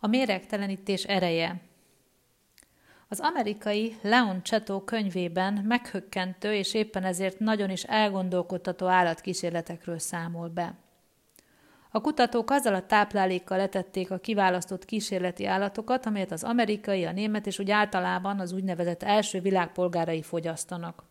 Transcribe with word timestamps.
A 0.00 0.06
méregtelenítés 0.06 1.04
ereje 1.04 1.60
Az 3.08 3.20
amerikai 3.20 3.96
Leon 4.02 4.42
Csetó 4.42 4.80
könyvében 4.80 5.54
meghökkentő 5.54 6.54
és 6.54 6.74
éppen 6.74 7.04
ezért 7.04 7.38
nagyon 7.38 7.70
is 7.70 7.82
elgondolkodtató 7.82 8.86
állatkísérletekről 8.86 9.98
számol 9.98 10.48
be. 10.48 10.74
A 11.90 12.00
kutatók 12.00 12.50
azzal 12.50 12.74
a 12.74 12.86
táplálékkal 12.86 13.56
letették 13.56 14.10
a 14.10 14.18
kiválasztott 14.18 14.84
kísérleti 14.84 15.46
állatokat, 15.46 16.06
amelyet 16.06 16.32
az 16.32 16.44
amerikai, 16.44 17.04
a 17.04 17.12
német 17.12 17.46
és 17.46 17.58
úgy 17.58 17.70
általában 17.70 18.40
az 18.40 18.52
úgynevezett 18.52 19.02
első 19.02 19.40
világpolgárai 19.40 20.22
fogyasztanak. 20.22 21.04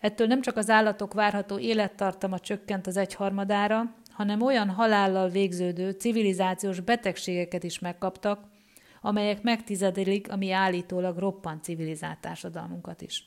Ettől 0.00 0.26
nem 0.26 0.40
csak 0.40 0.56
az 0.56 0.70
állatok 0.70 1.14
várható 1.14 1.58
élettartama 1.58 2.38
csökkent 2.38 2.86
az 2.86 2.96
egyharmadára, 2.96 3.94
hanem 4.16 4.42
olyan 4.42 4.70
halállal 4.70 5.28
végződő 5.28 5.90
civilizációs 5.90 6.80
betegségeket 6.80 7.64
is 7.64 7.78
megkaptak, 7.78 8.44
amelyek 9.00 9.42
megtizedelik 9.42 10.32
a 10.32 10.36
mi 10.36 10.50
állítólag 10.50 11.18
roppant 11.18 11.64
civilizált 11.64 12.18
társadalmunkat 12.18 13.00
is. 13.02 13.24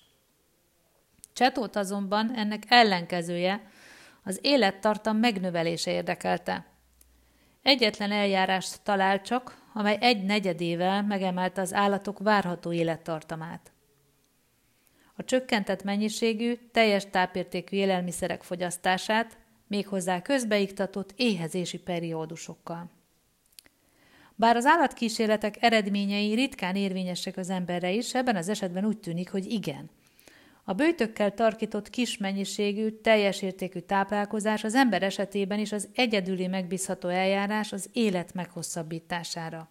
Csetót 1.33 1.75
azonban 1.75 2.35
ennek 2.35 2.63
ellenkezője, 2.67 3.69
az 4.23 4.39
élettartam 4.41 5.17
megnövelése 5.17 5.91
érdekelte. 5.91 6.65
Egyetlen 7.61 8.11
eljárást 8.11 8.81
talált 8.83 9.21
csak, 9.21 9.57
amely 9.73 9.97
egy 10.01 10.23
negyedével 10.23 11.03
megemelte 11.03 11.61
az 11.61 11.73
állatok 11.73 12.19
várható 12.19 12.71
élettartamát. 12.71 13.71
A 15.15 15.23
csökkentett 15.23 15.83
mennyiségű, 15.83 16.53
teljes 16.71 17.05
tápértékű 17.09 17.77
élelmiszerek 17.77 18.43
fogyasztását 18.43 19.37
méghozzá 19.69 20.21
közbeiktatott 20.21 21.13
éhezési 21.15 21.77
periódusokkal. 21.77 22.91
Bár 24.35 24.55
az 24.55 24.65
állatkísérletek 24.65 25.63
eredményei 25.63 26.33
ritkán 26.33 26.75
érvényesek 26.75 27.37
az 27.37 27.49
emberre 27.49 27.91
is, 27.91 28.13
ebben 28.13 28.35
az 28.35 28.49
esetben 28.49 28.85
úgy 28.85 28.97
tűnik, 28.97 29.31
hogy 29.31 29.51
igen. 29.51 29.89
A 30.63 30.73
bőtökkel 30.73 31.33
tarkított 31.33 31.89
kis 31.89 32.17
mennyiségű, 32.17 32.89
teljes 32.89 33.41
értékű 33.41 33.79
táplálkozás 33.79 34.63
az 34.63 34.75
ember 34.75 35.03
esetében 35.03 35.59
is 35.59 35.71
az 35.71 35.87
egyedüli 35.93 36.47
megbízható 36.47 37.07
eljárás 37.07 37.71
az 37.71 37.89
élet 37.93 38.33
meghosszabbítására. 38.33 39.69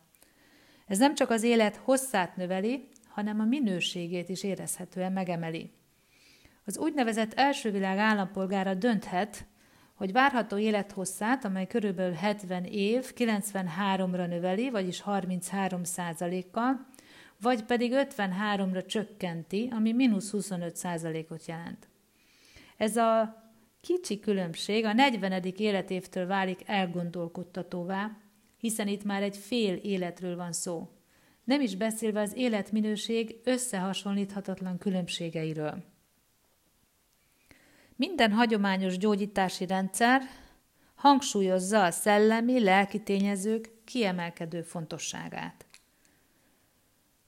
Ez 0.87 0.99
nem 0.99 1.15
csak 1.15 1.31
az 1.31 1.43
élet 1.43 1.77
hosszát 1.77 2.37
növeli, 2.37 2.89
hanem 3.09 3.41
a 3.41 3.45
minőségét 3.45 4.29
is 4.29 4.43
érezhetően 4.43 5.13
megemeli. 5.13 5.71
Az 6.65 6.79
úgynevezett 6.79 7.35
első 7.35 7.71
világ 7.71 7.99
állampolgára 7.99 8.75
dönthet, 8.75 9.47
hogy 9.99 10.13
várható 10.13 10.59
élethosszát, 10.59 11.45
amely 11.45 11.67
körülbelül 11.67 12.15
70 12.15 12.65
év, 12.65 13.13
93-ra 13.17 14.29
növeli, 14.29 14.71
vagyis 14.71 15.01
33 15.01 15.81
kal 16.51 16.87
vagy 17.41 17.65
pedig 17.65 17.93
53-ra 17.95 18.87
csökkenti, 18.87 19.69
ami 19.73 19.93
mínusz 19.93 20.31
25 20.31 20.77
százalékot 20.77 21.47
jelent. 21.47 21.89
Ez 22.77 22.97
a 22.97 23.43
kicsi 23.81 24.21
különbség 24.21 24.85
a 24.85 24.93
40. 24.93 25.43
életévtől 25.57 26.27
válik 26.27 26.61
elgondolkodtatóvá, 26.67 28.17
hiszen 28.59 28.89
itt 28.89 29.05
már 29.05 29.23
egy 29.23 29.37
fél 29.37 29.75
életről 29.75 30.37
van 30.37 30.53
szó. 30.53 30.89
Nem 31.45 31.61
is 31.61 31.77
beszélve 31.77 32.21
az 32.21 32.37
életminőség 32.37 33.41
összehasonlíthatatlan 33.45 34.79
különbségeiről. 34.79 35.85
Minden 37.99 38.33
hagyományos 38.33 38.99
gyógyítási 38.99 39.67
rendszer 39.67 40.23
hangsúlyozza 40.95 41.85
a 41.85 41.91
szellemi, 41.91 42.61
lelki 42.61 43.03
tényezők 43.03 43.71
kiemelkedő 43.85 44.63
fontosságát. 44.63 45.67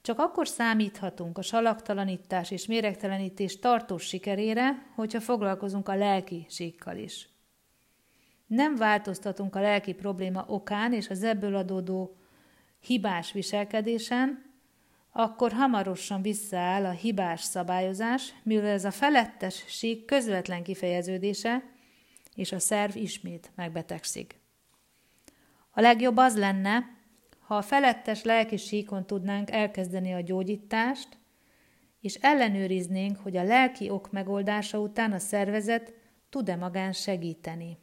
Csak 0.03 0.19
akkor 0.19 0.49
számíthatunk 0.49 1.39
a 1.39 1.43
salaktalanítás 1.43 2.51
és 2.51 2.67
méregtelenítés 2.67 3.59
tartós 3.59 4.03
sikerére, 4.03 4.87
hogyha 4.95 5.21
foglalkozunk 5.21 5.89
a 5.89 5.95
lelki 5.95 6.47
síkkal 6.49 6.97
is. 6.97 7.29
Nem 8.47 8.77
változtatunk 8.77 9.57
a 9.57 9.61
lelki 9.61 9.93
probléma 9.93 10.45
okán 10.49 10.93
és 10.93 11.09
az 11.09 11.23
ebből 11.23 11.55
adódó 11.55 12.17
hibás 12.81 13.33
viselkedésen, 13.33 14.50
akkor 15.23 15.53
hamarosan 15.53 16.23
visszaáll 16.23 16.85
a 16.85 16.91
hibás 16.91 17.41
szabályozás, 17.41 18.35
mivel 18.43 18.71
ez 18.71 18.85
a 18.85 18.91
felettes 18.91 19.65
sík 19.67 20.05
közvetlen 20.05 20.63
kifejeződése, 20.63 21.63
és 22.35 22.53
a 22.53 22.59
szerv 22.59 22.97
ismét 22.97 23.51
megbetegszik. 23.55 24.41
A 25.71 25.81
legjobb 25.81 26.17
az 26.17 26.37
lenne, 26.37 26.99
ha 27.41 27.57
a 27.57 27.63
felettes 27.63 28.23
lelki 28.23 28.57
síkon 28.57 29.07
tudnánk 29.07 29.51
elkezdeni 29.51 30.13
a 30.13 30.21
gyógyítást, 30.21 31.09
és 32.01 32.15
ellenőriznénk, 32.15 33.17
hogy 33.17 33.37
a 33.37 33.43
lelki 33.43 33.91
ok 33.91 34.11
megoldása 34.11 34.79
után 34.79 35.13
a 35.13 35.19
szervezet 35.19 35.93
tud-e 36.31 36.57
magán 36.57 36.93
segíteni. 36.93 37.79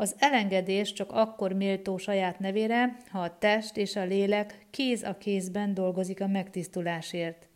Az 0.00 0.14
elengedés 0.18 0.92
csak 0.92 1.12
akkor 1.12 1.52
méltó 1.52 1.96
saját 1.96 2.38
nevére, 2.38 2.96
ha 3.10 3.20
a 3.20 3.38
test 3.38 3.76
és 3.76 3.96
a 3.96 4.04
lélek 4.04 4.66
kéz 4.70 5.02
a 5.02 5.16
kézben 5.16 5.74
dolgozik 5.74 6.20
a 6.20 6.26
megtisztulásért. 6.26 7.46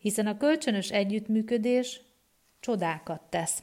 Hiszen 0.00 0.26
a 0.26 0.36
kölcsönös 0.36 0.90
együttműködés 0.90 2.00
csodákat 2.60 3.22
tesz. 3.22 3.62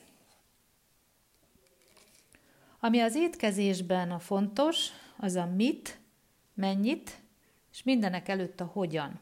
Ami 2.79 2.99
az 2.99 3.15
étkezésben 3.15 4.11
a 4.11 4.19
fontos, 4.19 4.87
az 5.17 5.35
a 5.35 5.45
mit, 5.45 5.99
mennyit, 6.53 7.21
és 7.71 7.83
mindenek 7.83 8.27
előtt 8.27 8.59
a 8.59 8.65
hogyan. 8.65 9.19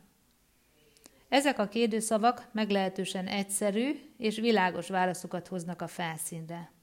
Ezek 1.30 1.60
a 1.60 1.68
kérdőszavak 1.68 2.50
meglehetősen 2.52 3.28
egyszerű 3.28 4.00
és 4.18 4.40
világos 4.40 4.90
válaszokat 4.90 5.48
hoznak 5.48 5.82
a 5.82 5.88
felszínre. 5.88 6.78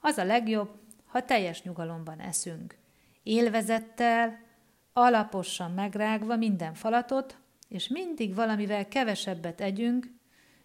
Az 0.00 0.18
a 0.18 0.24
legjobb, 0.24 0.70
ha 1.04 1.24
teljes 1.24 1.62
nyugalomban 1.62 2.20
eszünk. 2.20 2.76
Élvezettel, 3.22 4.38
alaposan 4.92 5.70
megrágva 5.70 6.36
minden 6.36 6.74
falatot, 6.74 7.38
és 7.68 7.88
mindig 7.88 8.34
valamivel 8.34 8.88
kevesebbet 8.88 9.60
együnk, 9.60 10.14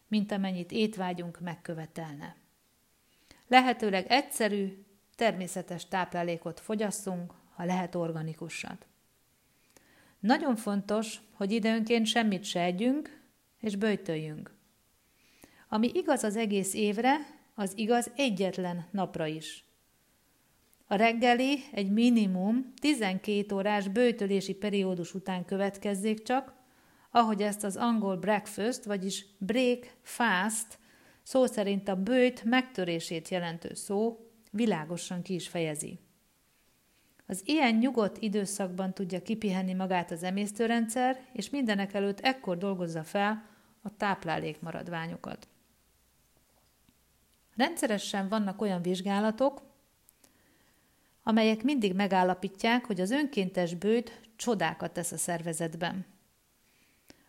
mint 0.07 0.31
amennyit 0.31 0.71
étvágyunk 0.71 1.39
megkövetelne. 1.39 2.35
Lehetőleg 3.47 4.05
egyszerű, 4.07 4.85
természetes 5.15 5.87
táplálékot 5.87 6.59
fogyasszunk, 6.59 7.33
ha 7.55 7.65
lehet 7.65 7.95
organikusat. 7.95 8.85
Nagyon 10.19 10.55
fontos, 10.55 11.21
hogy 11.33 11.51
időnként 11.51 12.05
semmit 12.05 12.43
se 12.43 12.61
együnk, 12.61 13.21
és 13.59 13.75
böjtöljünk. 13.75 14.55
Ami 15.69 15.91
igaz 15.93 16.23
az 16.23 16.35
egész 16.35 16.73
évre, 16.73 17.15
az 17.55 17.71
igaz 17.75 18.11
egyetlen 18.15 18.87
napra 18.91 19.25
is. 19.25 19.65
A 20.87 20.95
reggeli 20.95 21.59
egy 21.71 21.91
minimum 21.91 22.73
12 22.81 23.55
órás 23.55 23.87
bőtölési 23.87 24.53
periódus 24.53 25.13
után 25.13 25.45
következzék 25.45 26.23
csak, 26.23 26.53
ahogy 27.11 27.41
ezt 27.41 27.63
az 27.63 27.75
angol 27.75 28.17
breakfast, 28.17 28.83
vagyis 28.83 29.25
break 29.37 29.95
fast, 30.01 30.79
szó 31.23 31.45
szerint 31.45 31.87
a 31.87 31.95
bőt 31.95 32.43
megtörését 32.43 33.29
jelentő 33.29 33.73
szó 33.73 34.19
világosan 34.51 35.21
ki 35.21 35.33
is 35.33 35.47
fejezi. 35.47 35.99
Az 37.27 37.41
ilyen 37.45 37.75
nyugodt 37.75 38.17
időszakban 38.17 38.93
tudja 38.93 39.21
kipihenni 39.21 39.73
magát 39.73 40.11
az 40.11 40.23
emésztőrendszer, 40.23 41.19
és 41.33 41.49
mindenek 41.49 41.93
előtt 41.93 42.19
ekkor 42.19 42.57
dolgozza 42.57 43.03
fel 43.03 43.49
a 43.81 43.97
táplálékmaradványokat. 43.97 45.47
Rendszeresen 47.61 48.27
vannak 48.27 48.61
olyan 48.61 48.81
vizsgálatok, 48.81 49.61
amelyek 51.23 51.63
mindig 51.63 51.93
megállapítják, 51.93 52.85
hogy 52.85 53.01
az 53.01 53.11
önkéntes 53.11 53.75
bőt 53.75 54.21
csodákat 54.35 54.91
tesz 54.91 55.11
a 55.11 55.17
szervezetben. 55.17 56.05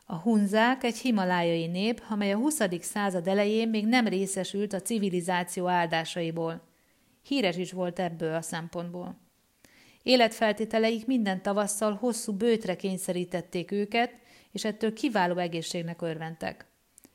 A 0.06 0.14
hunzák 0.14 0.84
egy 0.84 0.96
himalájai 0.96 1.66
nép, 1.66 2.02
amely 2.08 2.32
a 2.32 2.36
20. 2.36 2.58
század 2.80 3.28
elején 3.28 3.68
még 3.68 3.86
nem 3.86 4.06
részesült 4.06 4.72
a 4.72 4.82
civilizáció 4.82 5.66
áldásaiból. 5.66 6.60
Híres 7.22 7.56
is 7.56 7.72
volt 7.72 7.98
ebből 7.98 8.34
a 8.34 8.42
szempontból. 8.42 9.18
Életfeltételeik 10.02 11.06
minden 11.06 11.42
tavasszal 11.42 11.94
hosszú 11.94 12.32
bőtre 12.32 12.76
kényszerítették 12.76 13.70
őket, 13.70 14.12
és 14.52 14.64
ettől 14.64 14.92
kiváló 14.92 15.36
egészségnek 15.36 16.02
örventek. 16.02 16.66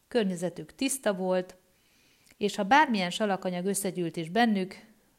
Környezetük 0.07 0.75
tiszta 0.75 1.13
volt, 1.13 1.55
és 2.37 2.55
ha 2.55 2.63
bármilyen 2.63 3.09
salakanyag 3.09 3.65
összegyűlt 3.65 4.17
is 4.17 4.29
bennük, 4.29 4.75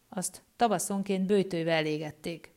azt 0.09 0.43
tavaszonként 0.57 1.27
bőtővel 1.27 1.77
elégették. 1.77 2.57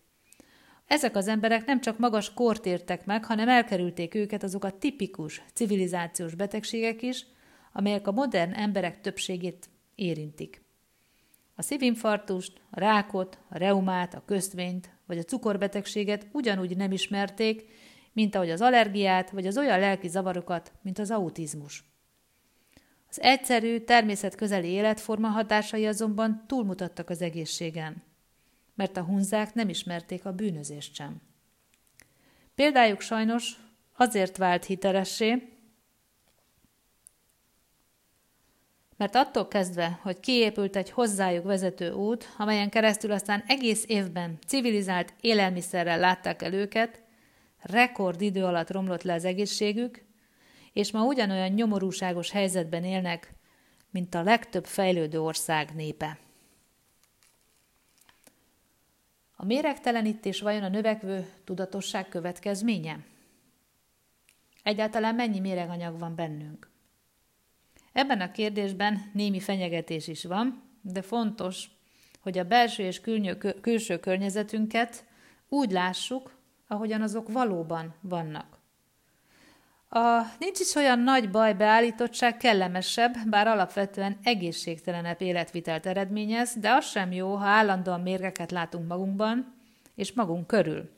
Ezek 0.88 1.16
az 1.16 1.28
emberek 1.28 1.66
nem 1.66 1.82
csak 1.82 1.98
magas 1.98 2.34
kort 2.34 2.66
értek 2.66 3.06
meg, 3.06 3.26
hanem 3.26 3.50
elkerülték 3.50 4.16
őket 4.16 4.44
azok 4.44 4.64
a 4.64 4.78
tipikus 4.78 5.44
civilizációs 5.54 6.36
betegségek 6.36 7.02
is, 7.02 7.26
amelyek 7.74 8.08
a 8.08 8.12
modern 8.12 8.54
emberek 8.54 9.02
többségét 9.02 9.70
érintik. 9.96 10.62
A 11.56 11.62
szívinfarktust, 11.62 12.62
a 12.70 12.80
rákot, 12.80 13.38
a 13.50 13.58
reumát, 13.58 14.14
a 14.14 14.24
köztvényt 14.26 14.90
vagy 15.06 15.18
a 15.18 15.24
cukorbetegséget 15.24 16.28
ugyanúgy 16.32 16.78
nem 16.78 16.92
ismerték, 16.92 17.66
mint 18.14 18.36
ahogy 18.36 18.50
az 18.50 18.62
allergiát 18.62 19.30
vagy 19.30 19.48
az 19.48 19.58
olyan 19.58 19.80
lelki 19.80 20.08
zavarokat, 20.08 20.72
mint 20.82 21.00
az 21.00 21.12
autizmus. 21.12 21.91
Az 23.12 23.22
egyszerű, 23.22 23.80
természetközeli 23.80 24.68
életforma 24.68 25.28
hatásai 25.28 25.88
azonban 25.88 26.44
túlmutattak 26.48 27.10
az 27.10 27.22
egészségen, 27.22 28.04
mert 28.76 28.98
a 28.98 29.04
hunzák 29.04 29.54
nem 29.54 29.70
ismerték 29.70 30.26
a 30.26 30.32
bűnözést 30.32 30.96
sem. 30.96 31.22
Példájuk 32.56 33.02
sajnos 33.02 33.56
azért 33.96 34.38
vált 34.38 34.66
hitelessé, 34.66 35.56
mert 38.98 39.16
attól 39.16 39.48
kezdve, 39.48 40.00
hogy 40.02 40.20
kiépült 40.20 40.76
egy 40.76 40.90
hozzájuk 40.90 41.44
vezető 41.44 41.92
út, 41.92 42.34
amelyen 42.38 42.70
keresztül 42.70 43.12
aztán 43.12 43.44
egész 43.48 43.84
évben 43.88 44.38
civilizált 44.48 45.14
élelmiszerrel 45.22 46.00
látták 46.00 46.42
el 46.42 46.54
őket, 46.54 47.04
rekord 47.62 48.22
idő 48.22 48.44
alatt 48.46 48.72
romlott 48.72 49.04
le 49.04 49.14
az 49.14 49.26
egészségük, 49.26 50.10
és 50.74 50.92
ma 50.92 51.04
ugyanolyan 51.04 51.52
nyomorúságos 51.52 52.32
helyzetben 52.32 52.84
élnek, 52.84 53.34
mint 53.90 54.16
a 54.16 54.24
legtöbb 54.24 54.66
fejlődő 54.66 55.22
ország 55.22 55.76
népe. 55.76 56.20
A 59.36 59.46
méregtelenítés 59.46 60.42
vajon 60.42 60.64
a 60.64 60.70
növekvő 60.70 61.34
tudatosság 61.44 62.10
következménye? 62.10 63.00
Egyáltalán 64.64 65.16
mennyi 65.16 65.40
méreganyag 65.40 66.00
van 66.00 66.16
bennünk? 66.16 66.70
Ebben 67.92 68.22
a 68.22 68.32
kérdésben 68.32 69.12
némi 69.14 69.40
fenyegetés 69.40 70.08
is 70.08 70.24
van, 70.24 70.64
de 70.82 71.02
fontos, 71.02 71.70
hogy 72.20 72.38
a 72.38 72.44
belső 72.44 72.84
és 72.84 73.02
külső 73.62 74.00
környezetünket 74.00 75.06
úgy 75.50 75.72
lássuk, 75.72 76.38
ahogyan 76.68 77.02
azok 77.02 77.32
valóban 77.32 77.96
vannak. 78.02 78.61
A 79.94 80.22
nincs 80.40 80.60
is 80.60 80.76
olyan 80.76 81.00
nagy 81.00 81.30
baj 81.30 81.54
beállítottság 81.54 82.38
kellemesebb, 82.38 83.30
bár 83.30 83.48
alapvetően 83.48 84.18
egészségtelenebb 84.24 85.22
életvitelt 85.22 85.86
eredményez, 85.86 86.54
de 86.56 86.72
az 86.72 86.86
sem 86.86 87.12
jó, 87.12 87.36
ha 87.36 87.46
állandóan 87.46 88.02
mérgeket 88.02 88.52
látunk 88.52 88.88
magunkban 88.88 89.56
és 89.96 90.14
magunk 90.14 90.48
körül. 90.48 90.90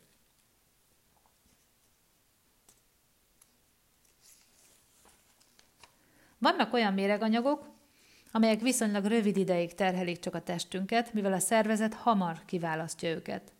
Vannak 6.37 6.73
olyan 6.73 6.93
méreganyagok, 6.93 7.69
amelyek 8.31 8.61
viszonylag 8.61 9.05
rövid 9.05 9.37
ideig 9.37 9.75
terhelik 9.75 10.19
csak 10.19 10.35
a 10.35 10.41
testünket, 10.41 11.13
mivel 11.13 11.33
a 11.33 11.39
szervezet 11.39 11.93
hamar 11.93 12.45
kiválasztja 12.45 13.09
őket. 13.09 13.53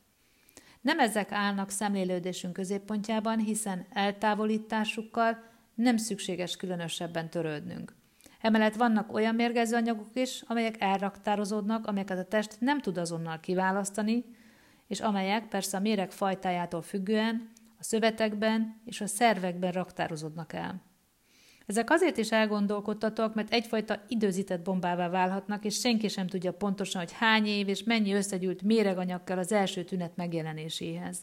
Nem 0.84 1.00
ezek 1.00 1.32
állnak 1.32 1.70
szemlélődésünk 1.70 2.54
középpontjában, 2.54 3.40
hiszen 3.40 3.86
eltávolításukkal 3.90 5.44
nem 5.76 5.98
szükséges 5.98 6.56
különösebben 6.56 7.30
törődnünk. 7.30 7.96
Emellett 8.42 8.76
vannak 8.76 9.14
olyan 9.14 9.36
mérgező 9.36 9.76
anyagok 9.76 10.10
is, 10.14 10.42
amelyek 10.48 10.82
elraktározódnak, 10.82 11.88
amelyeket 11.88 12.18
a 12.18 12.24
test 12.24 12.56
nem 12.60 12.80
tud 12.80 12.98
azonnal 12.98 13.40
kiválasztani, 13.40 14.26
és 14.88 15.00
amelyek 15.00 15.48
persze 15.48 15.78
a 15.78 15.80
méreg 15.80 16.12
fajtájától 16.12 16.82
függően 16.82 17.52
a 17.80 17.84
szövetekben 17.84 18.82
és 18.86 19.02
a 19.02 19.08
szervekben 19.08 19.72
raktározódnak 19.72 20.54
el. 20.54 20.82
Ezek 21.66 21.90
azért 21.90 22.18
is 22.18 22.32
elgondolkodtatóak, 22.32 23.34
mert 23.34 23.54
egyfajta 23.54 24.04
időzített 24.08 24.64
bombává 24.64 25.10
válhatnak, 25.10 25.66
és 25.66 25.80
senki 25.80 26.08
sem 26.08 26.28
tudja 26.28 26.54
pontosan, 26.54 27.02
hogy 27.02 27.12
hány 27.12 27.46
év 27.46 27.68
és 27.68 27.84
mennyi 27.84 28.14
összegyűlt 28.14 28.62
méreganyag 28.62 29.24
kell 29.24 29.38
az 29.38 29.52
első 29.52 29.84
tünet 29.84 30.16
megjelenéséhez. 30.16 31.20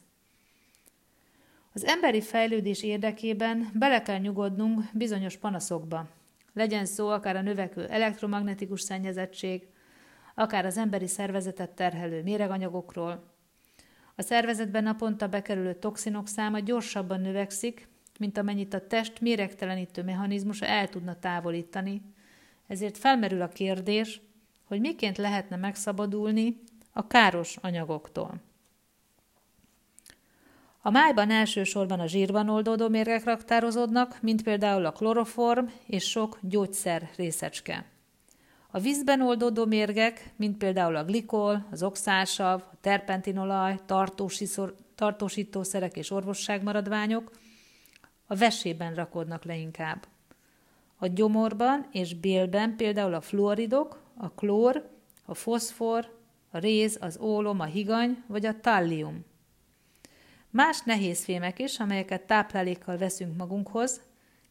Az 1.72 1.84
emberi 1.84 2.20
fejlődés 2.20 2.82
érdekében 2.82 3.70
bele 3.75 4.02
kell 4.02 4.19
nyugodnunk 4.19 4.84
bizonyos 4.92 5.37
panaszokba. 5.37 6.08
Legyen 6.52 6.84
szó 6.84 7.08
akár 7.08 7.37
a 7.37 7.42
növekvő 7.42 7.87
elektromagnetikus 7.87 8.81
szennyezettség, 8.81 9.69
akár 10.34 10.66
az 10.66 10.76
emberi 10.76 11.06
szervezetet 11.06 11.70
terhelő 11.70 12.22
méreganyagokról. 12.22 13.25
A 14.16 14.22
szervezetben 14.22 14.82
naponta 14.82 15.28
bekerülő 15.28 15.75
toxinok 15.75 16.28
száma 16.28 16.58
gyorsabban 16.58 17.20
növekszik, 17.20 17.88
mint 18.20 18.38
amennyit 18.38 18.75
a 18.75 18.87
test 18.87 19.20
méregtelenítő 19.20 20.02
mechanizmusa 20.02 20.67
el 20.67 20.88
tudna 20.88 21.19
távolítani. 21.19 22.02
Ezért 22.67 22.99
felmerül 22.99 23.43
a 23.43 23.49
kérdés, 23.49 24.20
hogy 24.64 24.81
miként 24.81 25.17
lehetne 25.17 25.56
megszabadulni 25.56 26.61
a 26.93 27.06
káros 27.06 27.56
anyagoktól. 27.56 28.40
A 30.82 30.90
májban 30.90 31.31
elsősorban 31.31 32.00
a 32.00 32.06
zsírban 32.06 32.49
oldódó 32.49 32.88
mérgek 32.88 33.25
raktározódnak, 33.25 34.19
mint 34.23 34.43
például 34.43 34.84
a 34.84 34.93
kloroform 34.93 35.66
és 35.87 36.05
sok 36.05 36.38
gyógyszer 36.43 37.11
részecske. 37.16 37.84
A 38.70 38.78
vízben 38.78 39.20
oldódó 39.20 39.64
mérgek, 39.64 40.32
mint 40.37 40.56
például 40.56 40.96
a 40.96 41.05
glikol, 41.05 41.66
az 41.70 41.82
oxálsav, 41.82 42.62
a 42.73 42.76
terpentinolaj, 42.81 43.78
tartósítószerek 44.94 45.96
és 45.96 46.11
orvosságmaradványok, 46.11 47.31
a 48.31 48.37
vesében 48.37 48.94
rakodnak 48.94 49.44
le 49.44 49.56
inkább. 49.56 50.06
A 50.97 51.06
gyomorban 51.06 51.88
és 51.93 52.15
bélben 52.15 52.77
például 52.77 53.15
a 53.15 53.21
fluoridok, 53.21 54.03
a 54.17 54.31
klór, 54.31 54.91
a 55.25 55.35
foszfor, 55.35 56.19
a 56.50 56.59
réz, 56.59 56.99
az 57.00 57.19
ólom, 57.19 57.61
a 57.61 57.65
higany 57.65 58.23
vagy 58.27 58.47
a 58.47 58.61
tallium. 58.61 59.25
Más 60.50 60.81
nehéz 60.82 61.25
fémek 61.25 61.59
is, 61.59 61.79
amelyeket 61.79 62.27
táplálékkal 62.27 62.97
veszünk 62.97 63.37
magunkhoz, 63.37 64.00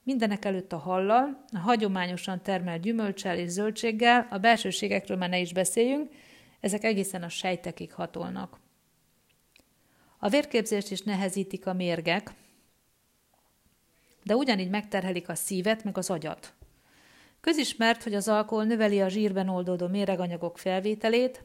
mindenek 0.04 0.46
előtt 0.46 0.74
a 0.74 0.78
hallal, 0.78 1.46
a 1.52 1.58
hagyományosan 1.58 2.42
termelt 2.42 2.82
gyümölcsel 2.82 3.38
és 3.38 3.50
zöldséggel, 3.50 4.28
a 4.30 4.38
belsőségekről 4.38 5.18
már 5.18 5.30
ne 5.30 5.40
is 5.40 5.54
beszéljünk, 5.54 6.12
ezek 6.60 6.84
egészen 6.84 7.24
a 7.24 7.30
sejtekig 7.30 7.94
hatolnak. 7.94 8.60
A 10.18 10.30
vérképzést 10.30 10.92
is 10.92 11.02
nehezítik 11.02 11.68
a 11.68 11.74
mérgek, 11.74 12.34
de 14.24 14.36
ugyanígy 14.36 14.70
megterhelik 14.70 15.30
a 15.30 15.36
szívet, 15.36 15.84
meg 15.84 15.98
az 15.98 16.10
agyat. 16.10 16.54
Közismert, 17.42 18.04
hogy 18.04 18.14
az 18.14 18.28
alkohol 18.28 18.64
növeli 18.64 19.02
a 19.02 19.08
zsírben 19.08 19.50
oldódó 19.50 19.88
méreganyagok 19.88 20.58
felvételét, 20.58 21.44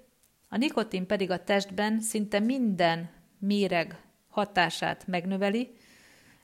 a 0.48 0.56
nikotin 0.56 1.06
pedig 1.06 1.30
a 1.30 1.44
testben 1.44 2.00
szinte 2.00 2.38
minden 2.38 3.10
méreg 3.38 3.98
hatását 4.28 5.06
megnöveli, 5.06 5.76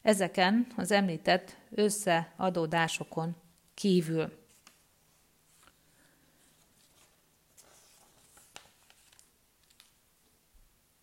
ezeken 0.02 0.66
az 0.76 0.90
említett 0.90 1.56
összeadódásokon 1.70 3.36
kívül. 3.74 4.38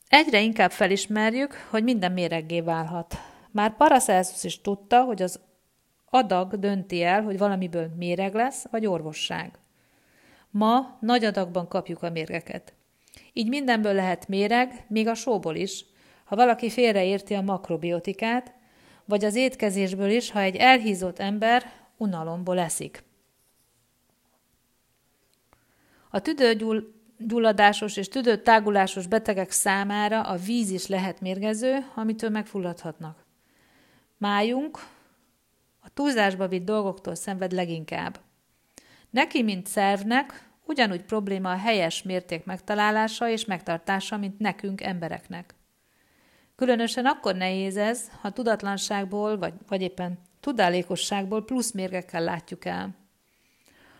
Egyre 0.07 0.41
inkább 0.41 0.71
felismerjük, 0.71 1.53
hogy 1.69 1.83
minden 1.83 2.11
méreggé 2.11 2.61
válhat. 2.61 3.36
Már 3.57 3.75
Paracelsus 3.75 4.43
is 4.43 4.61
tudta, 4.61 5.03
hogy 5.03 5.21
az 5.21 5.39
adag 6.09 6.59
dönti 6.59 7.03
el, 7.03 7.21
hogy 7.23 7.37
valamiből 7.37 7.87
méreg 7.97 8.33
lesz, 8.33 8.65
vagy 8.71 8.85
orvosság. 8.85 9.59
Ma 10.49 10.97
nagy 10.99 11.25
adagban 11.25 11.67
kapjuk 11.67 12.03
a 12.03 12.09
mérgeket. 12.09 12.73
Így 13.33 13.47
mindenből 13.47 13.93
lehet 13.93 14.27
méreg, 14.27 14.85
még 14.87 15.07
a 15.07 15.13
sóból 15.13 15.55
is, 15.55 15.85
ha 16.25 16.35
valaki 16.35 16.69
félreérti 16.69 17.33
a 17.33 17.41
makrobiotikát, 17.41 18.53
vagy 19.05 19.25
az 19.25 19.35
étkezésből 19.35 20.09
is, 20.09 20.31
ha 20.31 20.39
egy 20.39 20.55
elhízott 20.55 21.19
ember 21.19 21.71
unalomból 21.97 22.59
eszik. 22.59 23.03
A 26.09 26.19
tüdőgyulladásos 26.19 27.97
és 27.97 28.07
tüdőtágulásos 28.07 29.07
betegek 29.07 29.51
számára 29.51 30.21
a 30.21 30.35
víz 30.35 30.69
is 30.69 30.87
lehet 30.87 31.21
mérgező, 31.21 31.85
amitől 31.95 32.29
megfulladhatnak. 32.29 33.25
Májunk 34.17 34.79
a 35.79 35.89
túlzásba 35.93 36.47
vitt 36.47 36.65
dolgoktól 36.65 37.15
szenved 37.15 37.51
leginkább. 37.51 38.19
Neki, 39.09 39.43
mint 39.43 39.67
szervnek, 39.67 40.49
ugyanúgy 40.65 41.01
probléma 41.01 41.51
a 41.51 41.57
helyes 41.57 42.03
mérték 42.03 42.45
megtalálása 42.45 43.29
és 43.29 43.45
megtartása, 43.45 44.17
mint 44.17 44.39
nekünk 44.39 44.81
embereknek. 44.81 45.55
Különösen 46.55 47.05
akkor 47.05 47.35
nehéz 47.35 47.77
ez, 47.77 48.09
ha 48.21 48.31
tudatlanságból, 48.31 49.37
vagy, 49.37 49.53
vagy 49.67 49.81
éppen 49.81 50.19
tudálékosságból 50.39 51.45
plusz 51.45 51.71
mérgekkel 51.71 52.23
látjuk 52.23 52.65
el. 52.65 52.95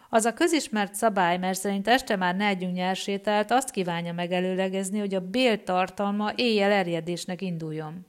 Az 0.10 0.26
a 0.26 0.34
közismert 0.34 0.96
szabály, 0.96 1.38
mert 1.38 1.60
szerint 1.60 1.88
este 1.88 2.16
már 2.16 2.36
ne 2.36 2.46
együnk 2.46 2.74
nyersételt, 2.74 3.52
azt 3.52 3.72
kívánja 3.72 4.14
megelőlegezni, 4.14 5.00
hogy 5.00 5.14
a 5.14 5.30
bél 5.30 5.64
tartalma 5.64 6.32
éjjel 6.36 6.72
erjedésnek 6.72 7.42
induljon. 7.42 8.06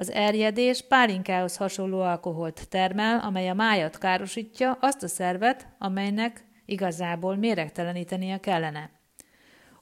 Az 0.00 0.10
erjedés 0.10 0.82
pálinkához 0.82 1.56
hasonló 1.56 2.00
alkoholt 2.00 2.68
termel, 2.68 3.18
amely 3.18 3.48
a 3.48 3.54
májat 3.54 3.98
károsítja, 3.98 4.78
azt 4.80 5.02
a 5.02 5.08
szervet, 5.08 5.68
amelynek 5.78 6.44
igazából 6.64 7.36
méregtelenítenie 7.36 8.40
kellene. 8.40 8.90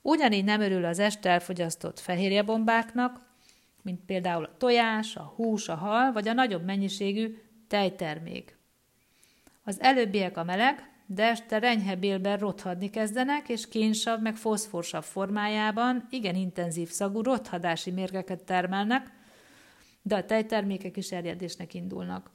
Ugyanígy 0.02 0.44
nem 0.44 0.60
örül 0.60 0.84
az 0.84 0.98
este 0.98 1.30
elfogyasztott 1.30 1.98
fehérjebombáknak, 1.98 3.20
mint 3.82 4.00
például 4.06 4.44
a 4.44 4.56
tojás, 4.56 5.16
a 5.16 5.32
hús, 5.36 5.68
a 5.68 5.74
hal, 5.74 6.12
vagy 6.12 6.28
a 6.28 6.32
nagyobb 6.32 6.64
mennyiségű 6.64 7.38
tejtermék. 7.68 8.58
Az 9.64 9.80
előbbiek 9.80 10.36
a 10.36 10.44
meleg, 10.44 10.90
de 11.06 11.24
este 11.24 11.58
renyhe 11.58 11.96
bélben 11.96 12.38
rothadni 12.38 12.90
kezdenek, 12.90 13.48
és 13.48 13.68
kénsabb 13.68 14.22
meg 14.22 14.36
foszforsabb 14.36 15.04
formájában 15.04 16.06
igen 16.10 16.34
intenzív 16.34 16.88
szagú 16.88 17.22
rothadási 17.22 17.90
mérgeket 17.90 18.44
termelnek, 18.44 19.16
de 20.08 20.16
a 20.16 20.24
tejtermékek 20.24 20.96
is 20.96 21.12
erjedésnek 21.12 21.74
indulnak. 21.74 22.30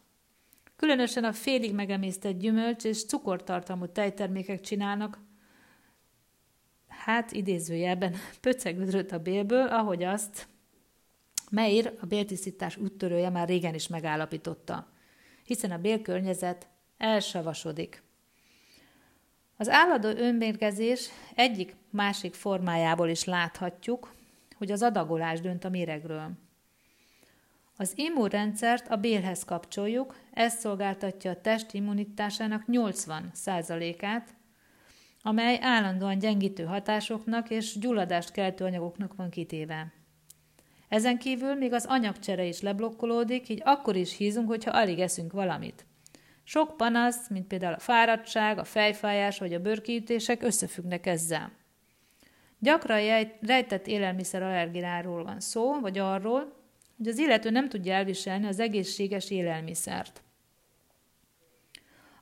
Különösen 0.75 1.23
a 1.23 1.33
félig 1.33 1.73
megemésztett 1.73 2.39
gyümölcs 2.39 2.83
és 2.83 3.05
cukortartalmú 3.05 3.85
tejtermékek 3.85 4.61
csinálnak, 4.61 5.19
hát 6.87 7.31
idézőjelben 7.31 8.15
pöcegödröt 8.41 9.11
a 9.11 9.19
bélből, 9.19 9.67
ahogy 9.67 10.03
azt 10.03 10.47
Meir, 11.51 11.93
a 12.01 12.05
béltisztítás 12.05 12.77
úttörője 12.77 13.29
már 13.29 13.47
régen 13.47 13.73
is 13.73 13.87
megállapította, 13.87 14.87
hiszen 15.43 15.71
a 15.71 15.77
bélkörnyezet 15.77 16.67
elsavasodik. 16.97 18.03
Az 19.57 19.69
állandó 19.69 20.07
önmérgezés 20.07 21.09
egyik 21.35 21.75
másik 21.89 22.33
formájából 22.33 23.09
is 23.09 23.23
láthatjuk, 23.23 24.13
hogy 24.55 24.71
az 24.71 24.81
adagolás 24.81 25.41
dönt 25.41 25.63
a 25.63 25.69
méregről. 25.69 26.42
Az 27.83 27.93
immunrendszert 27.95 28.87
a 28.87 28.95
bélhez 28.95 29.43
kapcsoljuk, 29.43 30.15
ez 30.33 30.53
szolgáltatja 30.53 31.31
a 31.31 31.41
test 31.41 31.73
immunitásának 31.73 32.63
80%-át, 32.67 34.35
amely 35.21 35.59
állandóan 35.61 36.19
gyengítő 36.19 36.63
hatásoknak 36.63 37.49
és 37.49 37.79
gyulladást 37.79 38.31
keltő 38.31 38.65
anyagoknak 38.65 39.15
van 39.15 39.29
kitéve. 39.29 39.93
Ezen 40.89 41.17
kívül 41.17 41.55
még 41.55 41.73
az 41.73 41.85
anyagcsere 41.85 42.45
is 42.45 42.61
leblokkolódik, 42.61 43.49
így 43.49 43.61
akkor 43.65 43.95
is 43.95 44.17
hízunk, 44.17 44.47
hogyha 44.47 44.71
alig 44.71 44.99
eszünk 44.99 45.31
valamit. 45.31 45.85
Sok 46.43 46.77
panasz, 46.77 47.29
mint 47.29 47.47
például 47.47 47.73
a 47.73 47.79
fáradtság, 47.79 48.57
a 48.57 48.63
fejfájás 48.63 49.39
vagy 49.39 49.53
a 49.53 49.59
bőrkiütések 49.59 50.43
összefüggnek 50.43 51.05
ezzel. 51.05 51.51
Gyakran 52.59 53.27
rejtett 53.41 53.87
élelmiszer 53.87 54.43
allergiáról 54.43 55.23
van 55.23 55.39
szó, 55.39 55.79
vagy 55.79 55.97
arról, 55.97 56.61
hogy 56.97 57.07
az 57.07 57.17
illető 57.17 57.49
nem 57.49 57.69
tudja 57.69 57.93
elviselni 57.93 58.47
az 58.47 58.59
egészséges 58.59 59.29
élelmiszert. 59.29 60.23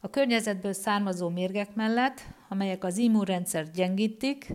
A 0.01 0.09
környezetből 0.09 0.73
származó 0.73 1.29
mérgek 1.29 1.75
mellett, 1.75 2.21
amelyek 2.49 2.83
az 2.83 2.97
immunrendszert 2.97 3.73
gyengítik, 3.73 4.47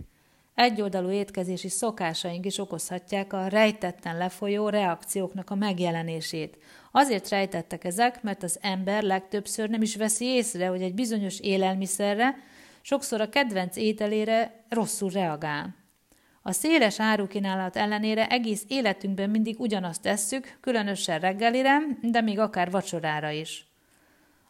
egyoldalú 0.55 1.09
étkezési 1.09 1.69
szokásaink 1.69 2.45
is 2.45 2.57
okozhatják 2.57 3.33
a 3.33 3.47
rejtetten 3.47 4.17
lefolyó 4.17 4.69
reakcióknak 4.69 5.49
a 5.49 5.55
megjelenését. 5.55 6.57
Azért 6.91 7.29
rejtettek 7.29 7.83
ezek, 7.83 8.23
mert 8.23 8.43
az 8.43 8.57
ember 8.61 9.03
legtöbbször 9.03 9.69
nem 9.69 9.81
is 9.81 9.95
veszi 9.95 10.25
észre, 10.25 10.67
hogy 10.67 10.81
egy 10.81 10.93
bizonyos 10.93 11.39
élelmiszerre, 11.39 12.35
sokszor 12.81 13.21
a 13.21 13.29
kedvenc 13.29 13.75
ételére 13.75 14.65
rosszul 14.69 15.09
reagál. 15.09 15.86
A 16.47 16.51
széles 16.51 16.99
árukínálat 16.99 17.75
ellenére 17.75 18.27
egész 18.27 18.63
életünkben 18.67 19.29
mindig 19.29 19.59
ugyanazt 19.59 20.01
tesszük, 20.01 20.57
különösen 20.61 21.19
reggelire, 21.19 21.79
de 22.01 22.21
még 22.21 22.39
akár 22.39 22.71
vacsorára 22.71 23.29
is. 23.29 23.67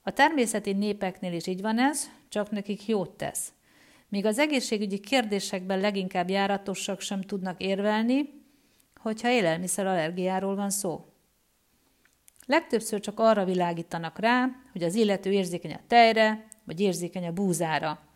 A 0.04 0.12
természeti 0.12 0.74
népeknél 0.74 1.34
is 1.34 1.48
így 1.48 1.62
van 1.62 1.80
ez, 1.80 2.10
csak 2.30 2.52
nekik 2.52 2.88
jót 2.88 3.10
tesz. 3.10 3.54
Míg 4.10 4.26
az 4.26 4.40
egészségügyi 4.40 5.00
kérdésekben 5.00 5.80
leginkább 5.80 6.30
járatosak 6.30 7.02
sem 7.02 7.22
tudnak 7.22 7.62
érvelni, 7.62 8.30
hogyha 9.02 9.30
élelmiszerallergiáról 9.30 10.56
van 10.56 10.70
szó. 10.70 11.06
Legtöbbször 12.46 13.00
csak 13.00 13.20
arra 13.20 13.46
világítanak 13.46 14.20
rá, 14.20 14.50
hogy 14.72 14.84
az 14.84 14.96
illető 14.96 15.32
érzékeny 15.32 15.74
a 15.74 15.80
tejre, 15.88 16.48
vagy 16.64 16.80
érzékeny 16.80 17.28
a 17.28 17.32
búzára. 17.32 18.07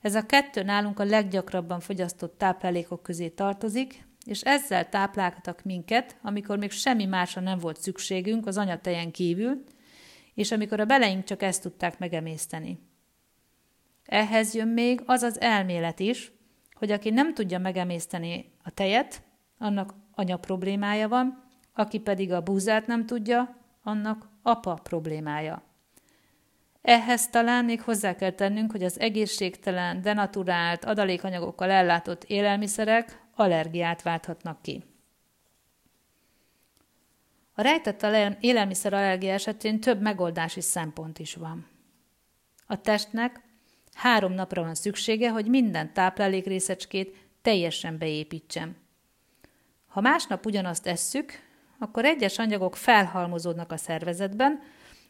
Ez 0.00 0.14
a 0.14 0.26
kettő 0.26 0.62
nálunk 0.62 0.98
a 0.98 1.04
leggyakrabban 1.04 1.80
fogyasztott 1.80 2.38
táplálékok 2.38 3.02
közé 3.02 3.28
tartozik, 3.28 4.06
és 4.24 4.40
ezzel 4.40 4.88
tápláltak 4.88 5.62
minket, 5.62 6.16
amikor 6.22 6.58
még 6.58 6.70
semmi 6.70 7.04
másra 7.04 7.40
nem 7.40 7.58
volt 7.58 7.80
szükségünk 7.80 8.46
az 8.46 8.56
anyatejen 8.56 9.10
kívül, 9.10 9.64
és 10.34 10.52
amikor 10.52 10.80
a 10.80 10.84
beleink 10.84 11.24
csak 11.24 11.42
ezt 11.42 11.62
tudták 11.62 11.98
megemészteni. 11.98 12.78
Ehhez 14.04 14.54
jön 14.54 14.68
még 14.68 15.02
az 15.06 15.22
az 15.22 15.40
elmélet 15.40 16.00
is, 16.00 16.32
hogy 16.72 16.90
aki 16.90 17.10
nem 17.10 17.34
tudja 17.34 17.58
megemészteni 17.58 18.52
a 18.62 18.70
tejet, 18.70 19.22
annak 19.58 19.94
anya 20.14 20.36
problémája 20.36 21.08
van, 21.08 21.44
aki 21.74 21.98
pedig 21.98 22.32
a 22.32 22.40
búzát 22.40 22.86
nem 22.86 23.06
tudja, 23.06 23.56
annak 23.82 24.28
apa 24.42 24.74
problémája. 24.74 25.67
Ehhez 26.82 27.28
talán 27.28 27.64
még 27.64 27.82
hozzá 27.82 28.14
kell 28.14 28.30
tennünk, 28.30 28.70
hogy 28.70 28.82
az 28.82 29.00
egészségtelen, 29.00 30.02
denaturált, 30.02 30.84
adalékanyagokkal 30.84 31.70
ellátott 31.70 32.24
élelmiszerek 32.24 33.22
allergiát 33.34 34.02
válthatnak 34.02 34.62
ki. 34.62 34.84
A 37.54 37.62
rejtett 37.62 38.06
élelmiszerallergia 38.40 39.32
esetén 39.32 39.80
több 39.80 40.00
megoldási 40.00 40.60
szempont 40.60 41.18
is 41.18 41.34
van. 41.34 41.66
A 42.66 42.80
testnek 42.80 43.40
három 43.92 44.32
napra 44.32 44.62
van 44.62 44.74
szüksége, 44.74 45.30
hogy 45.30 45.46
minden 45.46 45.92
táplálékrészecskét 45.92 47.16
teljesen 47.42 47.98
beépítsem. 47.98 48.76
Ha 49.86 50.00
másnap 50.00 50.46
ugyanazt 50.46 50.86
esszük, 50.86 51.32
akkor 51.78 52.04
egyes 52.04 52.38
anyagok 52.38 52.76
felhalmozódnak 52.76 53.72
a 53.72 53.76
szervezetben, 53.76 54.62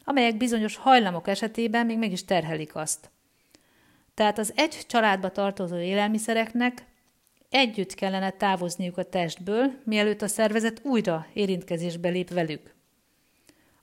amelyek 0.09 0.37
bizonyos 0.37 0.75
hajlamok 0.75 1.27
esetében 1.27 1.85
még 1.85 1.97
meg 1.97 2.11
is 2.11 2.25
terhelik 2.25 2.75
azt. 2.75 3.09
Tehát 4.13 4.37
az 4.37 4.53
egy 4.55 4.85
családba 4.87 5.31
tartozó 5.31 5.77
élelmiszereknek 5.77 6.85
együtt 7.49 7.93
kellene 7.93 8.31
távozniuk 8.31 8.97
a 8.97 9.03
testből, 9.03 9.71
mielőtt 9.83 10.21
a 10.21 10.27
szervezet 10.27 10.81
újra 10.83 11.27
érintkezésbe 11.33 12.09
lép 12.09 12.29
velük. 12.29 12.75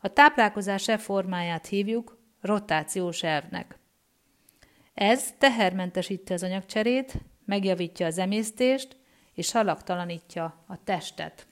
A 0.00 0.08
táplálkozás 0.08 0.88
e 0.88 0.98
formáját 0.98 1.66
hívjuk 1.66 2.18
rotációs 2.40 3.22
elvnek. 3.22 3.78
Ez 4.94 5.32
tehermentesíti 5.38 6.32
az 6.32 6.42
anyagcserét, 6.42 7.12
megjavítja 7.44 8.06
az 8.06 8.18
emésztést, 8.18 8.96
és 9.34 9.52
halaktalanítja 9.52 10.64
a 10.66 10.84
testet. 10.84 11.46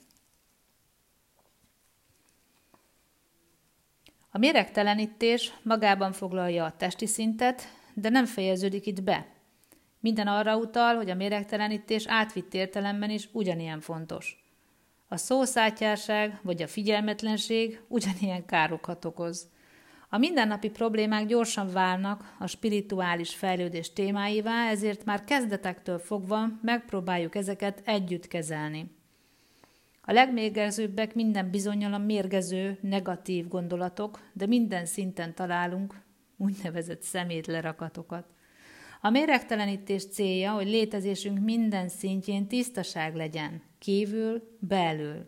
A 4.37 4.39
méregtelenítés 4.39 5.53
magában 5.63 6.13
foglalja 6.13 6.65
a 6.65 6.77
testi 6.77 7.07
szintet, 7.07 7.63
de 7.95 8.09
nem 8.09 8.25
fejeződik 8.25 8.87
itt 8.87 9.03
be. 9.03 9.27
Minden 10.01 10.27
arra 10.27 10.57
utal, 10.57 10.97
hogy 10.97 11.11
a 11.11 11.15
méregtelenítés 11.15 12.07
átvitt 12.07 12.55
értelemben 12.55 13.11
is 13.11 13.29
ugyanilyen 13.33 13.81
fontos. 13.81 14.45
A 15.09 15.17
szószátyárság 15.17 16.41
vagy 16.43 16.63
a 16.63 16.67
figyelmetlenség 16.67 17.81
ugyanilyen 17.89 18.47
károkat 18.47 19.05
okoz. 19.05 19.49
A 20.09 20.19
mindennapi 20.19 20.71
problémák 20.71 21.27
gyorsan 21.27 21.73
válnak 21.73 22.35
a 22.39 22.47
spirituális 22.47 23.35
fejlődés 23.35 23.93
témáivá, 23.93 24.69
ezért 24.69 25.05
már 25.05 25.25
kezdetektől 25.25 25.99
fogva 25.99 26.47
megpróbáljuk 26.63 27.35
ezeket 27.35 27.83
együtt 27.85 28.29
kezelni. 28.29 28.91
A 30.07 30.13
legmérgezőbbek 30.13 31.15
minden 31.15 31.51
bizonyal 31.51 31.93
a 31.93 31.99
mérgező, 31.99 32.79
negatív 32.81 33.49
gondolatok, 33.49 34.21
de 34.33 34.47
minden 34.47 34.87
szinten 34.87 35.35
találunk 35.35 36.03
úgynevezett 36.37 37.03
szemétlerakatokat. 37.03 38.27
A 39.01 39.11
méregtelenítés 39.11 40.07
célja, 40.07 40.53
hogy 40.53 40.67
létezésünk 40.67 41.39
minden 41.39 41.89
szintjén 41.89 42.47
tisztaság 42.47 43.15
legyen, 43.15 43.63
kívül, 43.79 44.57
belül. 44.59 45.27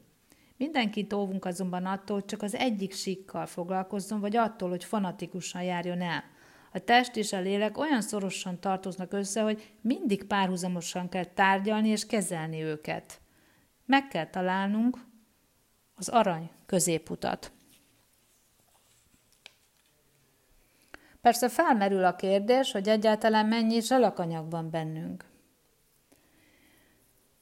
Mindenkit 0.56 1.12
óvunk 1.12 1.44
azonban 1.44 1.84
attól, 1.84 2.16
hogy 2.16 2.24
csak 2.24 2.42
az 2.42 2.54
egyik 2.54 2.92
síkkal 2.92 3.46
foglalkozzon, 3.46 4.20
vagy 4.20 4.36
attól, 4.36 4.68
hogy 4.68 4.84
fanatikusan 4.84 5.62
járjon 5.62 6.00
el. 6.00 6.24
A 6.72 6.78
test 6.78 7.16
és 7.16 7.32
a 7.32 7.40
lélek 7.40 7.78
olyan 7.78 8.00
szorosan 8.00 8.60
tartoznak 8.60 9.12
össze, 9.12 9.40
hogy 9.42 9.72
mindig 9.80 10.24
párhuzamosan 10.24 11.08
kell 11.08 11.24
tárgyalni 11.24 11.88
és 11.88 12.06
kezelni 12.06 12.62
őket. 12.62 13.20
Meg 13.86 14.08
kell 14.08 14.26
találnunk 14.26 14.98
az 15.94 16.08
arany 16.08 16.50
középutat. 16.66 17.52
Persze 21.20 21.48
felmerül 21.48 22.04
a 22.04 22.16
kérdés, 22.16 22.72
hogy 22.72 22.88
egyáltalán 22.88 23.46
mennyi 23.46 23.80
zsalakanyag 23.80 24.50
van 24.50 24.70
bennünk. 24.70 25.24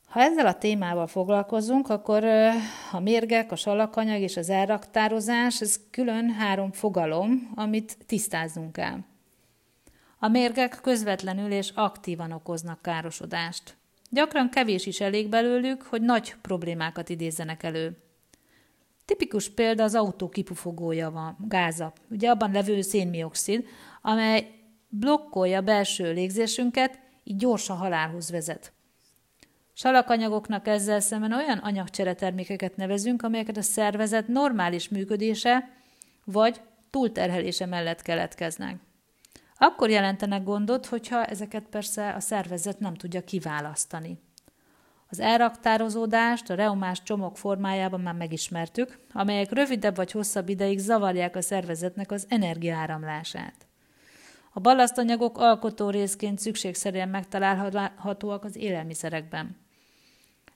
Ha 0.06 0.20
ezzel 0.20 0.46
a 0.46 0.58
témával 0.58 1.06
foglalkozunk, 1.06 1.88
akkor 1.88 2.24
a 2.92 3.00
mérgek, 3.00 3.52
a 3.52 3.56
salakanyag 3.56 4.20
és 4.20 4.36
az 4.36 4.48
elraktározás, 4.48 5.60
ez 5.60 5.80
külön 5.90 6.30
három 6.30 6.72
fogalom, 6.72 7.52
amit 7.54 7.96
tisztáznunk 8.06 8.72
kell. 8.72 8.98
A 10.18 10.28
mérgek 10.28 10.78
közvetlenül 10.82 11.50
és 11.50 11.70
aktívan 11.74 12.32
okoznak 12.32 12.82
károsodást. 12.82 13.76
Gyakran 14.14 14.50
kevés 14.50 14.86
is 14.86 15.00
elég 15.00 15.28
belőlük, 15.28 15.82
hogy 15.82 16.02
nagy 16.02 16.34
problémákat 16.42 17.08
idézzenek 17.08 17.62
elő. 17.62 17.96
Tipikus 19.04 19.48
példa 19.50 19.82
az 19.82 19.94
autó 19.94 20.28
kipufogója 20.28 21.10
van, 21.10 21.36
gáza, 21.48 21.92
ugye 22.10 22.30
abban 22.30 22.52
levő 22.52 22.80
szénmioxid, 22.80 23.66
amely 24.02 24.50
blokkolja 24.88 25.60
belső 25.60 26.12
légzésünket, 26.12 26.98
így 27.24 27.36
gyorsan 27.36 27.76
halálhoz 27.76 28.30
vezet. 28.30 28.72
Salakanyagoknak 29.72 30.66
ezzel 30.66 31.00
szemben 31.00 31.32
olyan 31.32 31.58
anyagcseretermékeket 31.58 32.76
nevezünk, 32.76 33.22
amelyeket 33.22 33.56
a 33.56 33.62
szervezet 33.62 34.28
normális 34.28 34.88
működése 34.88 35.70
vagy 36.24 36.60
túlterhelése 36.90 37.66
mellett 37.66 38.02
keletkeznek. 38.02 38.76
Akkor 39.64 39.90
jelentenek 39.90 40.44
gondot, 40.44 40.86
hogyha 40.86 41.24
ezeket 41.24 41.64
persze 41.70 42.14
a 42.14 42.20
szervezet 42.20 42.78
nem 42.78 42.94
tudja 42.94 43.24
kiválasztani. 43.24 44.18
Az 45.08 45.20
elraktározódást 45.20 46.50
a 46.50 46.54
reumás 46.54 47.02
csomag 47.02 47.36
formájában 47.36 48.00
már 48.00 48.14
megismertük, 48.14 48.98
amelyek 49.12 49.52
rövidebb 49.52 49.96
vagy 49.96 50.10
hosszabb 50.10 50.48
ideig 50.48 50.78
zavarják 50.78 51.36
a 51.36 51.40
szervezetnek 51.40 52.10
az 52.10 52.26
energiaáramlását. 52.28 53.54
A 54.52 54.60
ballasztanyagok 54.60 55.38
alkotó 55.38 55.90
részként 55.90 56.38
szükségszerűen 56.38 57.08
megtalálhatóak 57.08 58.44
az 58.44 58.56
élelmiszerekben. 58.56 59.56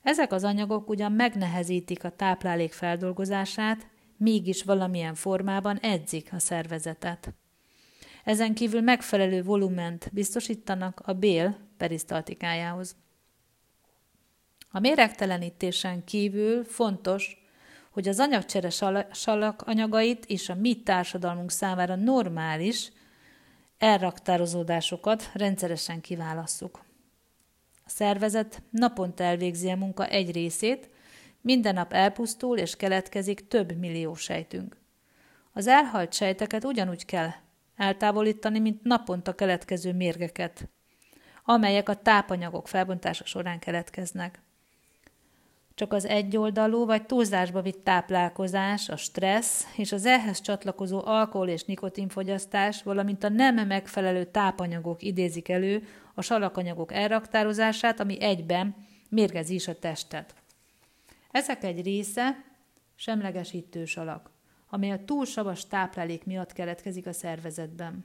Ezek 0.03 0.33
az 0.33 0.45
anyagok 0.45 0.89
ugyan 0.89 1.13
megnehezítik 1.13 2.05
a 2.05 2.11
táplálék 2.11 2.73
feldolgozását, 2.73 3.87
mégis 4.17 4.63
valamilyen 4.63 5.15
formában 5.15 5.79
edzik 5.79 6.29
a 6.33 6.39
szervezetet. 6.39 7.33
Ezen 8.29 8.55
kívül 8.55 8.81
megfelelő 8.81 9.43
volument 9.43 10.09
biztosítanak 10.13 11.01
a 11.05 11.13
bél 11.13 11.57
perisztaltikájához. 11.77 12.97
A 14.71 14.79
méregtelenítésen 14.79 16.05
kívül 16.05 16.65
fontos, 16.65 17.45
hogy 17.91 18.09
az 18.09 18.19
anyagcsere 18.19 18.71
salak 19.13 19.63
anyagait 19.63 20.25
és 20.25 20.49
a 20.49 20.55
mi 20.55 20.83
társadalmunk 20.83 21.51
számára 21.51 21.95
normális 21.95 22.93
elraktározódásokat 23.79 25.31
rendszeresen 25.35 26.01
kiválasszuk. 26.01 26.85
A 27.85 27.89
szervezet 27.91 28.63
naponta 28.71 29.25
elvégzi 29.25 29.71
a 29.71 29.77
munka 29.77 30.07
egy 30.07 30.31
részét, 30.31 30.91
minden 31.41 31.75
nap 31.75 31.93
elpusztul 31.93 32.59
és 32.59 32.77
keletkezik 32.77 33.49
több 33.49 33.77
millió 33.77 34.15
sejtünk. 34.15 34.77
Az 35.53 35.67
elhalt 35.67 36.13
sejteket 36.13 36.65
ugyanúgy 36.65 37.05
kell 37.05 37.31
eltávolítani, 37.79 38.59
mint 38.59 38.83
naponta 38.83 39.35
keletkező 39.35 39.93
mérgeket, 39.93 40.69
amelyek 41.45 41.89
a 41.89 41.95
tápanyagok 41.95 42.69
felbontása 42.69 43.25
során 43.25 43.59
keletkeznek. 43.59 44.43
Csak 45.75 45.93
az 45.93 46.05
egyoldalú 46.05 46.87
vagy 46.87 47.07
túlzásba 47.07 47.63
vitt 47.63 47.85
táplálkozás, 47.85 48.89
a 48.89 48.97
stressz 48.97 49.67
és 49.77 49.93
az 49.93 50.07
ehhez 50.07 50.41
csatlakozó 50.41 51.03
alkohol 51.05 51.49
és 51.49 51.65
nikotinfogyasztás, 51.65 52.83
valamint 52.83 53.25
a 53.25 53.29
nem 53.29 53.67
megfelelő 53.67 54.25
tápanyagok 54.25 55.03
idézik 55.03 55.49
elő 55.49 55.87
a 56.15 56.23
salakanyagok 56.23 56.93
elraktározását, 56.93 58.01
ami 58.01 58.21
egyben 58.21 58.77
mérgezi 59.09 59.55
is 59.55 59.69
a 59.69 59.79
testet. 59.79 60.35
Ezek 61.31 61.65
egy 61.65 61.83
része 61.83 62.45
semlegesítő 62.95 63.85
salak, 63.85 64.31
amely 64.69 64.91
a 64.91 65.05
túl 65.05 65.25
savas 65.25 65.67
táplálék 65.67 66.25
miatt 66.25 66.53
keletkezik 66.53 67.07
a 67.07 67.13
szervezetben. 67.13 68.05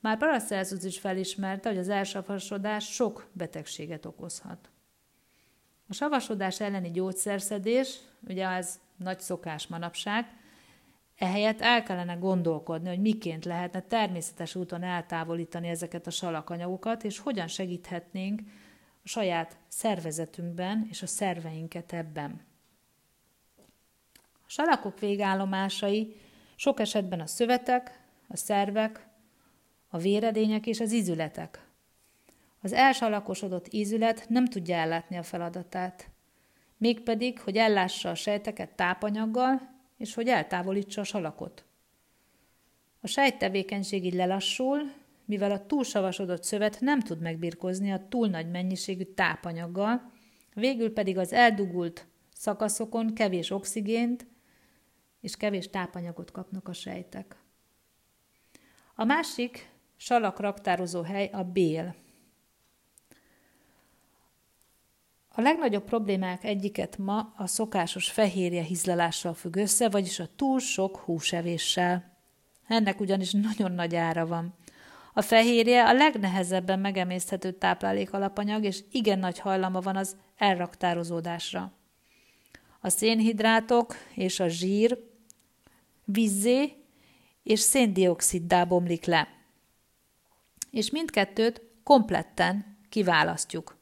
Már 0.00 0.18
Paracelsus 0.18 0.84
is 0.84 0.98
felismerte, 0.98 1.68
hogy 1.68 1.78
az 1.78 1.88
elsavasodás 1.88 2.92
sok 2.92 3.28
betegséget 3.32 4.06
okozhat. 4.06 4.70
A 5.88 5.92
savasodás 5.92 6.60
elleni 6.60 6.90
gyógyszerszedés, 6.90 7.98
ugye 8.28 8.48
ez 8.48 8.80
nagy 8.96 9.20
szokás 9.20 9.66
manapság, 9.66 10.26
ehelyett 11.16 11.60
el 11.60 11.82
kellene 11.82 12.14
gondolkodni, 12.14 12.88
hogy 12.88 13.00
miként 13.00 13.44
lehetne 13.44 13.80
természetes 13.80 14.54
úton 14.54 14.82
eltávolítani 14.82 15.68
ezeket 15.68 16.06
a 16.06 16.10
salakanyagokat, 16.10 17.04
és 17.04 17.18
hogyan 17.18 17.46
segíthetnénk 17.46 18.40
a 19.04 19.08
saját 19.08 19.56
szervezetünkben 19.68 20.86
és 20.90 21.02
a 21.02 21.06
szerveinket 21.06 21.92
ebben. 21.92 22.47
A 24.48 24.50
salakok 24.50 24.98
végállomásai 25.00 26.16
sok 26.56 26.80
esetben 26.80 27.20
a 27.20 27.26
szövetek, 27.26 28.00
a 28.28 28.36
szervek, 28.36 29.06
a 29.88 29.98
véredények 29.98 30.66
és 30.66 30.80
az 30.80 30.92
ízületek. 30.92 31.66
Az 32.62 32.72
elsalakosodott 32.72 33.72
ízület 33.72 34.28
nem 34.28 34.44
tudja 34.44 34.76
ellátni 34.76 35.16
a 35.16 35.22
feladatát, 35.22 36.10
mégpedig, 36.76 37.40
hogy 37.40 37.56
ellássa 37.56 38.10
a 38.10 38.14
sejteket 38.14 38.70
tápanyaggal, 38.70 39.60
és 39.98 40.14
hogy 40.14 40.28
eltávolítsa 40.28 41.00
a 41.00 41.04
salakot. 41.04 41.64
A 43.00 43.06
sejttevékenység 43.06 44.04
így 44.04 44.14
lelassul, 44.14 44.92
mivel 45.24 45.50
a 45.50 45.66
túlsavasodott 45.66 46.42
szövet 46.42 46.80
nem 46.80 47.00
tud 47.00 47.20
megbirkozni 47.20 47.92
a 47.92 48.08
túl 48.08 48.28
nagy 48.28 48.50
mennyiségű 48.50 49.04
tápanyaggal, 49.04 50.12
végül 50.54 50.92
pedig 50.92 51.18
az 51.18 51.32
eldugult 51.32 52.06
szakaszokon 52.32 53.14
kevés 53.14 53.50
oxigént 53.50 54.26
és 55.20 55.36
kevés 55.36 55.70
tápanyagot 55.70 56.30
kapnak 56.30 56.68
a 56.68 56.72
sejtek. 56.72 57.36
A 58.94 59.04
másik 59.04 59.70
salak 59.96 60.40
raktározó 60.40 61.02
hely 61.02 61.30
a 61.32 61.42
bél. 61.42 61.94
A 65.28 65.40
legnagyobb 65.40 65.84
problémák 65.84 66.44
egyiket 66.44 66.98
ma 66.98 67.32
a 67.36 67.46
szokásos 67.46 68.10
fehérje 68.10 68.62
hizlalással 68.62 69.34
függ 69.34 69.56
össze, 69.56 69.88
vagyis 69.88 70.18
a 70.18 70.28
túl 70.36 70.58
sok 70.58 70.96
húsevéssel. 70.96 72.16
Ennek 72.66 73.00
ugyanis 73.00 73.32
nagyon 73.32 73.72
nagy 73.72 73.94
ára 73.94 74.26
van. 74.26 74.54
A 75.12 75.22
fehérje 75.22 75.88
a 75.88 75.92
legnehezebben 75.92 76.78
megemészthető 76.78 77.52
táplálék 77.52 78.12
alapanyag, 78.12 78.64
és 78.64 78.84
igen 78.90 79.18
nagy 79.18 79.38
hajlama 79.38 79.80
van 79.80 79.96
az 79.96 80.16
elraktározódásra. 80.36 81.72
A 82.80 82.88
szénhidrátok 82.88 83.94
és 84.14 84.40
a 84.40 84.48
zsír 84.48 85.07
vízzé 86.12 86.72
és 87.42 87.60
széndioksziddá 87.60 88.64
bomlik 88.64 89.04
le. 89.04 89.28
És 90.70 90.90
mindkettőt 90.90 91.62
kompletten 91.82 92.78
kiválasztjuk. 92.88 93.76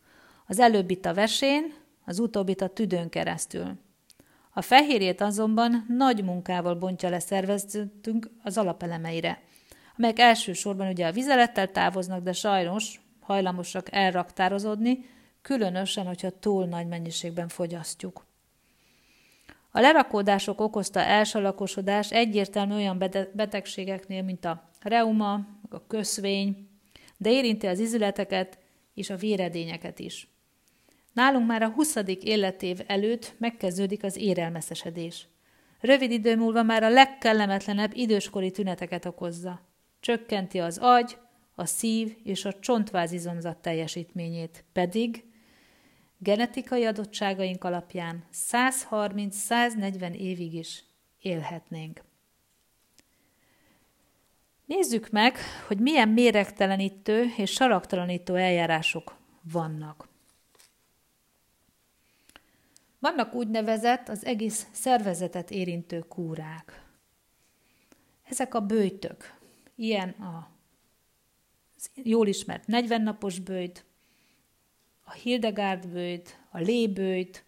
Az 0.46 0.58
előbbit 0.58 1.06
a 1.06 1.14
vesén, 1.14 1.74
az 2.04 2.18
utóbbit 2.18 2.60
a 2.60 2.68
tüdőn 2.68 3.08
keresztül. 3.08 3.78
A 4.50 4.62
fehérjét 4.62 5.20
azonban 5.20 5.86
nagy 5.88 6.24
munkával 6.24 6.74
bontja 6.74 7.08
le 7.08 7.18
szervezetünk 7.18 8.30
az 8.42 8.58
alapelemeire, 8.58 9.42
amelyek 9.96 10.18
elsősorban 10.18 10.88
ugye 10.88 11.06
a 11.06 11.12
vizelettel 11.12 11.70
távoznak, 11.70 12.22
de 12.22 12.32
sajnos 12.32 13.00
hajlamosak 13.20 13.92
elraktározódni, 13.92 15.04
különösen, 15.42 16.06
hogyha 16.06 16.38
túl 16.38 16.66
nagy 16.66 16.86
mennyiségben 16.86 17.48
fogyasztjuk. 17.48 18.25
A 19.76 19.80
lerakódások 19.80 20.60
okozta 20.60 21.00
elsalakosodás 21.00 22.12
egyértelmű 22.12 22.74
olyan 22.74 22.98
betegségeknél, 23.32 24.22
mint 24.22 24.44
a 24.44 24.70
reuma, 24.80 25.32
a 25.70 25.86
köszvény, 25.86 26.68
de 27.16 27.30
érinti 27.30 27.66
az 27.66 27.78
izületeket 27.78 28.58
és 28.94 29.10
a 29.10 29.16
véredényeket 29.16 29.98
is. 29.98 30.28
Nálunk 31.12 31.46
már 31.46 31.62
a 31.62 31.68
20. 31.68 31.96
életév 32.20 32.80
előtt 32.86 33.34
megkezdődik 33.38 34.04
az 34.04 34.16
érelmeszesedés. 34.16 35.28
Rövid 35.80 36.10
idő 36.10 36.36
múlva 36.36 36.62
már 36.62 36.82
a 36.82 36.88
legkellemetlenebb 36.88 37.90
időskori 37.94 38.50
tüneteket 38.50 39.04
okozza. 39.04 39.60
Csökkenti 40.00 40.58
az 40.58 40.78
agy, 40.78 41.18
a 41.54 41.64
szív 41.64 42.16
és 42.24 42.44
a 42.44 42.52
csontvázizomzat 42.52 43.56
teljesítményét, 43.56 44.64
pedig 44.72 45.24
genetikai 46.18 46.84
adottságaink 46.84 47.64
alapján 47.64 48.24
130-140 48.32 50.14
évig 50.14 50.54
is 50.54 50.84
élhetnénk. 51.20 52.04
Nézzük 54.64 55.10
meg, 55.10 55.36
hogy 55.66 55.78
milyen 55.78 56.08
méregtelenítő 56.08 57.24
és 57.36 57.50
saraktalanító 57.50 58.34
eljárások 58.34 59.16
vannak. 59.52 60.08
Vannak 62.98 63.34
úgynevezett 63.34 64.08
az 64.08 64.24
egész 64.24 64.66
szervezetet 64.72 65.50
érintő 65.50 65.98
kúrák. 65.98 66.84
Ezek 68.24 68.54
a 68.54 68.60
bőjtök. 68.60 69.38
Ilyen 69.74 70.08
a 70.08 70.50
jól 71.94 72.26
ismert 72.26 72.66
40 72.66 73.02
napos 73.02 73.38
bőjt, 73.38 73.84
a 75.08 75.12
Hildegard 75.12 75.88
bőjt, 75.88 76.40
a 76.50 76.58
lébőjt, 76.58 77.44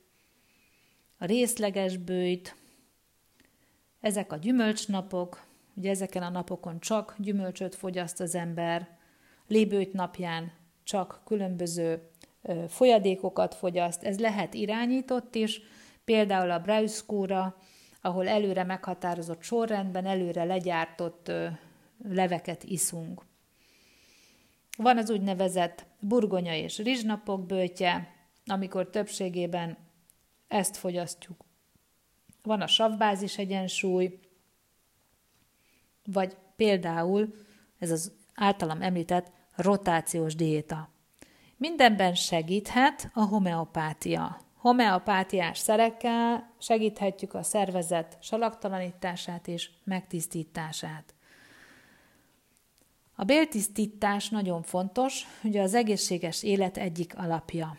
a 1.18 1.24
részleges 1.24 1.96
bőjt, 1.96 2.56
ezek 4.00 4.32
a 4.32 4.36
gyümölcsnapok, 4.36 5.46
ugye 5.74 5.90
ezeken 5.90 6.22
a 6.22 6.28
napokon 6.28 6.80
csak 6.80 7.14
gyümölcsöt 7.18 7.74
fogyaszt 7.74 8.20
az 8.20 8.34
ember, 8.34 8.98
lébőjt 9.46 9.92
napján 9.92 10.52
csak 10.84 11.20
különböző 11.24 12.08
folyadékokat 12.68 13.54
fogyaszt, 13.54 14.02
ez 14.02 14.18
lehet 14.18 14.54
irányított 14.54 15.34
is, 15.34 15.60
például 16.04 16.50
a 16.50 16.60
Brauskóra, 16.60 17.56
ahol 18.00 18.28
előre 18.28 18.64
meghatározott 18.64 19.42
sorrendben, 19.42 20.06
előre 20.06 20.44
legyártott 20.44 21.32
leveket 22.04 22.64
iszunk. 22.64 23.24
Van 24.76 24.98
az 24.98 25.10
úgynevezett 25.10 25.86
burgonya 26.00 26.54
és 26.54 26.78
rizsnapok 26.78 27.46
bőtje, 27.46 28.14
amikor 28.46 28.90
többségében 28.90 29.78
ezt 30.48 30.76
fogyasztjuk. 30.76 31.44
Van 32.42 32.60
a 32.60 32.66
savbázis 32.66 33.38
egyensúly, 33.38 34.18
vagy 36.04 36.36
például 36.56 37.34
ez 37.78 37.90
az 37.90 38.12
általam 38.34 38.82
említett 38.82 39.32
rotációs 39.56 40.34
diéta. 40.34 40.88
Mindenben 41.56 42.14
segíthet 42.14 43.10
a 43.14 43.20
homeopátia. 43.20 44.40
Homeopátiás 44.54 45.58
szerekkel 45.58 46.54
segíthetjük 46.58 47.34
a 47.34 47.42
szervezet 47.42 48.18
salaktalanítását 48.20 49.48
és 49.48 49.70
megtisztítását. 49.84 51.14
A 53.20 53.24
béltisztítás 53.24 54.28
nagyon 54.28 54.62
fontos, 54.62 55.26
ugye 55.42 55.62
az 55.62 55.74
egészséges 55.74 56.42
élet 56.42 56.76
egyik 56.76 57.16
alapja. 57.16 57.78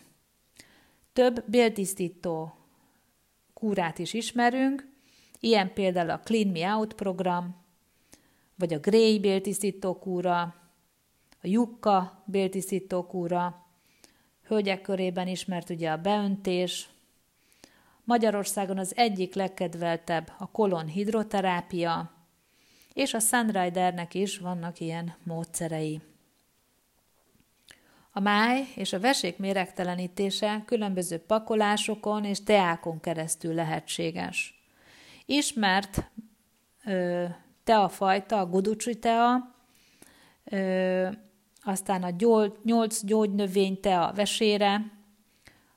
Több 1.12 1.44
béltisztító 1.46 2.54
kúrát 3.54 3.98
is 3.98 4.14
ismerünk, 4.14 4.88
ilyen 5.38 5.72
például 5.72 6.10
a 6.10 6.20
Clean 6.20 6.48
Me 6.48 6.74
Out 6.74 6.94
program, 6.94 7.56
vagy 8.54 8.74
a 8.74 8.78
Grey 8.78 9.20
béltisztító 9.20 9.98
kúra, 9.98 10.40
a 11.42 11.46
Jukka 11.46 12.22
béltisztító 12.26 13.06
kúra, 13.06 13.66
hölgyek 14.42 14.80
körében 14.80 15.28
ismert 15.28 15.70
ugye 15.70 15.90
a 15.90 15.96
beöntés, 15.96 16.88
Magyarországon 18.04 18.78
az 18.78 18.96
egyik 18.96 19.34
legkedveltebb 19.34 20.32
a 20.38 20.50
kolon 20.50 20.86
hidroterápia, 20.86 22.19
és 22.92 23.14
a 23.14 23.18
Sunridernek 23.18 24.14
is 24.14 24.38
vannak 24.38 24.80
ilyen 24.80 25.14
módszerei. 25.22 26.00
A 28.12 28.20
máj 28.20 28.68
és 28.74 28.92
a 28.92 29.00
vesék 29.00 29.38
méregtelenítése 29.38 30.62
különböző 30.66 31.18
pakolásokon 31.18 32.24
és 32.24 32.42
teákon 32.42 33.00
keresztül 33.00 33.54
lehetséges. 33.54 34.62
Ismert 35.26 36.10
ö, 36.84 37.24
teafajta, 37.64 38.38
a 38.38 38.46
guducsi 38.46 38.98
tea, 38.98 39.54
ö, 40.44 41.08
aztán 41.62 42.02
a 42.02 42.10
gyól, 42.10 42.56
nyolc 42.64 43.04
gyógynövény 43.04 43.80
tea 43.80 44.12
vesére, 44.14 44.98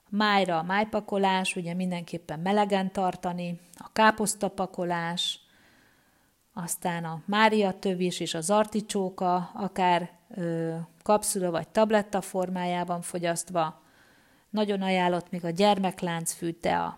májra 0.10 0.58
a 0.58 0.63
májpakolás, 0.63 1.56
ugye 1.56 1.73
mindenképpen 1.73 2.39
melegen 2.39 2.91
tartani, 2.91 3.60
a 3.78 3.91
káposztapakolás, 3.91 5.39
aztán 6.54 7.04
a 7.04 7.22
Mária 7.26 7.80
tövis 7.80 8.20
és 8.20 8.34
az 8.34 8.50
articsóka, 8.50 9.52
akár 9.54 10.12
ö, 10.36 10.76
kapszula 11.02 11.52
vagy 11.52 11.68
tabletta 11.68 12.22
formájában 12.22 13.02
fogyasztva. 13.02 13.82
Nagyon 14.50 14.82
ajánlott 14.82 15.30
még 15.30 15.46
a 15.46 15.50
gyermekláncfű 15.50 16.52
tea. 16.52 16.98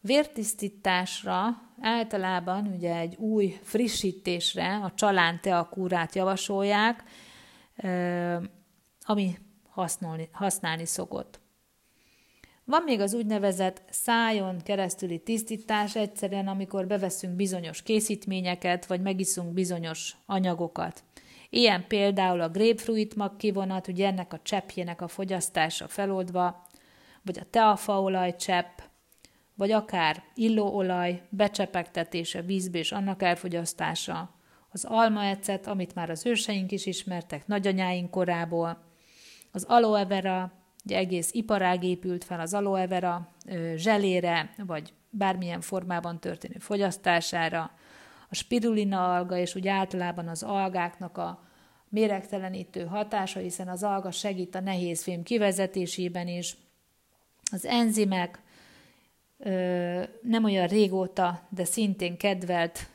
Vértisztításra 0.00 1.62
általában 1.80 2.66
ugye 2.66 2.96
egy 2.96 3.16
új 3.16 3.60
frissítésre 3.62 4.76
a 4.76 4.92
csalán 4.94 5.40
tea 5.40 5.68
kúrát 5.68 6.14
javasolják, 6.14 7.04
ö, 7.76 8.36
ami 9.00 9.38
használni, 9.68 10.28
használni 10.32 10.86
szokott. 10.86 11.40
Van 12.70 12.82
még 12.82 13.00
az 13.00 13.14
úgynevezett 13.14 13.82
szájon 13.88 14.58
keresztüli 14.64 15.18
tisztítás, 15.18 15.96
egyszerűen 15.96 16.48
amikor 16.48 16.86
beveszünk 16.86 17.36
bizonyos 17.36 17.82
készítményeket, 17.82 18.86
vagy 18.86 19.00
megiszunk 19.00 19.52
bizonyos 19.52 20.16
anyagokat. 20.26 21.02
Ilyen 21.48 21.84
például 21.88 22.40
a 22.40 22.48
grapefruit 22.48 23.16
mag 23.16 23.36
kivonat, 23.36 23.88
ugye 23.88 24.06
ennek 24.06 24.32
a 24.32 24.40
cseppjének 24.42 25.00
a 25.00 25.08
fogyasztása 25.08 25.88
feloldva, 25.88 26.66
vagy 27.22 27.38
a 27.38 27.46
teafaolaj 27.50 28.36
csepp, 28.36 28.78
vagy 29.54 29.70
akár 29.70 30.22
illóolaj 30.34 31.22
becsepegtetése 31.28 32.42
vízbe 32.42 32.78
és 32.78 32.92
annak 32.92 33.22
elfogyasztása, 33.22 34.34
az 34.68 34.84
almaecet, 34.84 35.66
amit 35.66 35.94
már 35.94 36.10
az 36.10 36.26
őseink 36.26 36.72
is 36.72 36.86
ismertek 36.86 37.46
nagyanyáink 37.46 38.10
korából, 38.10 38.82
az 39.52 39.64
aloe 39.64 40.04
vera, 40.04 40.59
Ugye 40.84 40.96
egész 40.96 41.32
iparág 41.32 41.84
épült 41.84 42.24
fel 42.24 42.40
az 42.40 42.54
aloe 42.54 42.86
vera 42.86 43.28
zselére, 43.74 44.54
vagy 44.66 44.92
bármilyen 45.10 45.60
formában 45.60 46.20
történő 46.20 46.58
fogyasztására, 46.58 47.70
a 48.28 48.34
spirulina 48.34 49.14
alga, 49.14 49.36
és 49.36 49.54
úgy 49.54 49.68
általában 49.68 50.28
az 50.28 50.42
algáknak 50.42 51.18
a 51.18 51.44
méregtelenítő 51.88 52.84
hatása, 52.84 53.40
hiszen 53.40 53.68
az 53.68 53.82
alga 53.82 54.10
segít 54.10 54.54
a 54.54 54.60
nehézfém 54.60 55.22
kivezetésében 55.22 56.28
is. 56.28 56.56
Az 57.52 57.66
enzimek, 57.66 58.42
nem 60.22 60.44
olyan 60.44 60.66
régóta, 60.66 61.46
de 61.48 61.64
szintén 61.64 62.16
kedvelt 62.16 62.90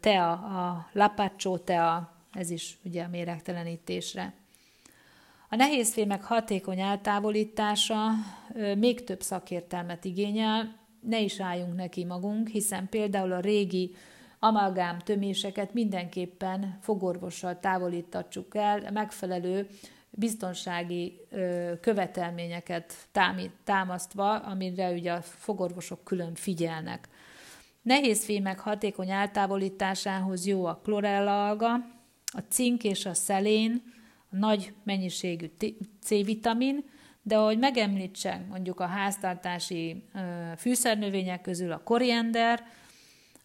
tea, 0.00 0.32
a 0.32 0.88
lapaccio 0.92 1.58
tea, 1.58 2.16
ez 2.32 2.50
is 2.50 2.78
ugye 2.84 3.02
a 3.02 3.08
méregtelenítésre. 3.08 4.34
A 5.52 5.56
nehézfémek 5.56 6.24
hatékony 6.24 6.80
eltávolítása 6.80 8.08
még 8.76 9.04
több 9.04 9.20
szakértelmet 9.20 10.04
igényel, 10.04 10.76
ne 11.00 11.20
is 11.20 11.40
álljunk 11.40 11.76
neki 11.76 12.04
magunk, 12.04 12.48
hiszen 12.48 12.88
például 12.88 13.32
a 13.32 13.40
régi 13.40 13.94
amalgám 14.38 14.98
töméseket 14.98 15.74
mindenképpen 15.74 16.78
fogorvossal 16.80 17.60
távolítatsuk 17.60 18.54
el, 18.54 18.90
megfelelő 18.92 19.68
biztonsági 20.10 21.20
követelményeket 21.80 22.94
támasztva, 23.64 24.38
amire 24.38 24.90
ugye 24.90 25.12
a 25.12 25.22
fogorvosok 25.22 26.04
külön 26.04 26.34
figyelnek. 26.34 27.08
Nehéz 27.82 28.24
fémek 28.24 28.58
hatékony 28.58 29.10
eltávolításához 29.10 30.46
jó 30.46 30.64
a 30.64 30.80
klorella 30.82 31.48
alga, 31.48 31.72
a 32.24 32.40
cink 32.48 32.84
és 32.84 33.06
a 33.06 33.14
szelén, 33.14 33.91
nagy 34.32 34.74
mennyiségű 34.84 35.50
C-vitamin, 36.00 36.84
de 37.22 37.36
ahogy 37.36 37.58
megemlítsem 37.58 38.46
mondjuk 38.48 38.80
a 38.80 38.86
háztartási 38.86 40.04
fűszernövények 40.56 41.40
közül 41.40 41.72
a 41.72 41.82
koriander, 41.82 42.64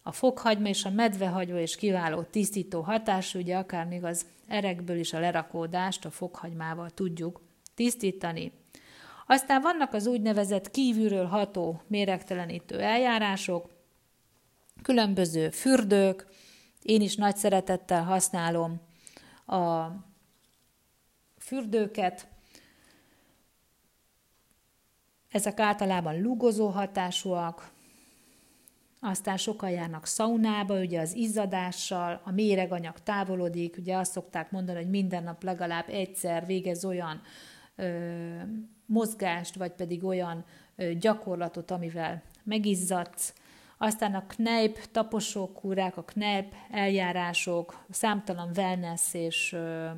a 0.02 0.12
fokhagyma 0.12 0.68
és 0.68 0.84
a 0.84 0.90
medvehagyma 0.90 1.58
is 1.58 1.76
kiváló 1.76 2.22
tisztító 2.22 2.80
hatású, 2.80 3.38
ugye 3.38 3.56
akár 3.56 3.86
még 3.86 4.04
az 4.04 4.26
erekből 4.46 4.98
is 4.98 5.12
a 5.12 5.20
lerakódást 5.20 6.04
a 6.04 6.10
fokhagymával 6.10 6.90
tudjuk 6.90 7.40
tisztítani. 7.74 8.52
Aztán 9.26 9.60
vannak 9.60 9.92
az 9.92 10.06
úgynevezett 10.06 10.70
kívülről 10.70 11.26
ható 11.26 11.82
méregtelenítő 11.86 12.80
eljárások, 12.80 13.70
különböző 14.82 15.50
fürdők, 15.50 16.26
én 16.82 17.00
is 17.00 17.16
nagy 17.16 17.36
szeretettel 17.36 18.02
használom 18.04 18.80
a 19.46 19.86
fürdőket. 21.48 22.26
Ezek 25.30 25.60
általában 25.60 26.20
lugozó 26.20 26.68
hatásúak, 26.68 27.70
aztán 29.00 29.36
sokan 29.36 29.70
járnak 29.70 30.06
szaunába, 30.06 30.80
ugye 30.80 31.00
az 31.00 31.14
izzadással, 31.14 32.20
a 32.24 32.30
méreganyag 32.30 32.98
távolodik, 33.02 33.76
ugye 33.78 33.96
azt 33.96 34.12
szokták 34.12 34.50
mondani, 34.50 34.78
hogy 34.78 34.90
minden 34.90 35.22
nap 35.22 35.42
legalább 35.42 35.88
egyszer 35.88 36.46
végez 36.46 36.84
olyan 36.84 37.20
ö, 37.76 37.86
mozgást, 38.86 39.54
vagy 39.54 39.72
pedig 39.72 40.04
olyan 40.04 40.44
ö, 40.76 40.92
gyakorlatot, 40.92 41.70
amivel 41.70 42.22
megizzadsz. 42.42 43.34
Aztán 43.78 44.14
a 44.14 44.26
knejp 44.26 44.78
taposókúrák, 44.92 45.96
a 45.96 46.02
knejp 46.02 46.54
eljárások, 46.70 47.84
számtalan 47.90 48.50
wellness 48.56 49.14
és 49.14 49.52
ö, 49.52 49.88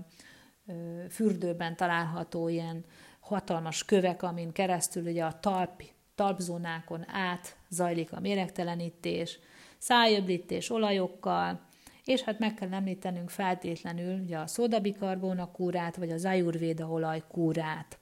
fürdőben 1.11 1.77
található 1.77 2.49
ilyen 2.49 2.85
hatalmas 3.21 3.85
kövek, 3.85 4.23
amin 4.23 4.53
keresztül 4.53 5.03
ugye 5.03 5.25
a 5.25 5.39
talp, 5.41 5.83
talpzónákon 6.15 7.05
át 7.09 7.57
zajlik 7.69 8.13
a 8.13 8.21
méregtelenítés, 8.21 9.39
szájöblítés 9.79 10.71
olajokkal, 10.71 11.61
és 12.05 12.21
hát 12.21 12.39
meg 12.39 12.55
kell 12.55 12.73
említenünk 12.73 13.31
feltétlenül 13.31 14.21
ugye 14.21 14.39
a 14.39 14.47
szódabikarbóna 14.47 15.51
kúrát, 15.51 15.97
vagy 15.97 16.11
az 16.11 16.25
ajurvéda 16.25 16.87
olaj 16.87 17.23
kúrát. 17.29 17.99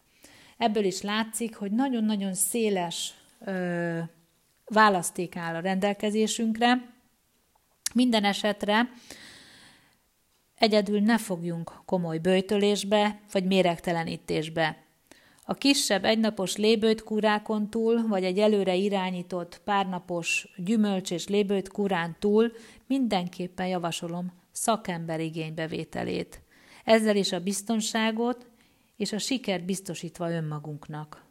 Ebből 0.59 0.85
is 0.85 1.03
látszik, 1.03 1.57
hogy 1.57 1.71
nagyon-nagyon 1.73 2.35
széles 2.35 3.15
ö, 3.41 3.99
választék 4.65 5.37
áll 5.37 5.55
a 5.55 5.61
rendelkezésünkre. 5.61 6.95
Minden 7.95 8.25
esetre 8.25 8.89
Egyedül 10.59 11.01
ne 11.01 11.19
fogjunk 11.19 11.73
komoly 11.85 12.19
bőjtölésbe 12.19 13.21
vagy 13.33 13.45
méregtelenítésbe. 13.45 14.87
A 15.45 15.55
kisebb 15.55 16.05
egynapos 16.05 16.57
lébőtkúrákon 16.57 17.71
túl, 17.71 18.07
vagy 18.07 18.25
egy 18.25 18.39
előre 18.39 18.75
irányított 18.75 19.61
párnapos 19.65 20.49
gyümölcs 20.57 21.11
és 21.11 21.29
lébőtkúrán 21.29 22.17
túl 22.19 22.53
mindenképpen 22.87 23.67
javasolom 23.67 24.33
szakember 24.53 25.21
igénybevételét. 25.21 26.43
Ezzel 26.85 27.17
is 27.17 27.33
a 27.33 27.41
biztonságot 27.41 28.47
és 28.97 29.13
a 29.13 29.19
sikert 29.19 29.65
biztosítva 29.65 30.31
önmagunknak. 30.31 31.25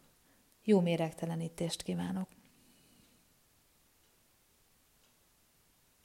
Jó 0.63 0.79
méregtelenítést 0.79 1.81
kívánok! 1.83 2.36